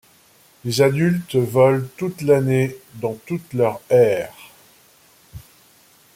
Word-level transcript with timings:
Les 0.65 0.81
adultes 0.81 1.35
volent 1.35 1.85
toute 1.95 2.23
l'année 2.23 2.75
dans 2.95 3.13
toute 3.27 3.53
leur 3.53 3.79
aire. 3.91 4.33